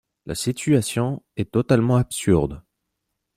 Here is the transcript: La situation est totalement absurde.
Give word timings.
La 0.25 0.33
situation 0.33 1.21
est 1.37 1.51
totalement 1.51 1.95
absurde. 1.97 2.63